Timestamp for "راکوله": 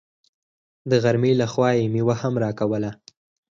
2.43-2.91